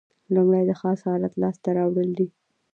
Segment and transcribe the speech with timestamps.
[0.33, 2.27] لومړی د خاص حالت لاس ته راوړل دي.